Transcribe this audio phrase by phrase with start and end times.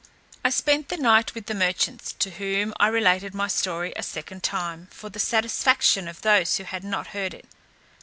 [0.43, 4.41] I spent the night with the merchants, to whom I related my story a second
[4.41, 7.45] time, for the satisfaction of those who had not heard it.